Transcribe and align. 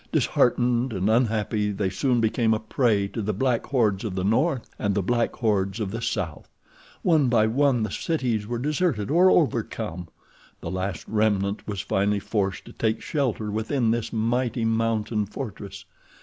Disheartened 0.11 0.93
and 0.93 1.11
unhappy, 1.11 1.71
they 1.71 1.91
soon 1.91 2.21
became 2.21 2.55
a 2.55 2.59
prey 2.59 3.07
to 3.09 3.21
the 3.21 3.35
black 3.35 3.67
hordes 3.67 4.03
of 4.03 4.15
the 4.15 4.23
north 4.23 4.67
and 4.79 4.95
the 4.95 5.03
black 5.03 5.35
hordes 5.35 5.79
of 5.79 5.91
the 5.91 6.01
south. 6.01 6.49
One 7.03 7.27
by 7.29 7.45
one 7.45 7.83
the 7.83 7.91
cities 7.91 8.47
were 8.47 8.57
deserted 8.57 9.11
or 9.11 9.29
overcome. 9.29 10.07
The 10.59 10.71
last 10.71 11.07
remnant 11.07 11.67
was 11.67 11.81
finally 11.81 12.17
forced 12.17 12.65
to 12.65 12.73
take 12.73 12.99
shelter 12.99 13.51
within 13.51 13.91
this 13.91 14.11
mighty 14.11 14.65
mountain 14.65 15.27
fortress. 15.27 15.85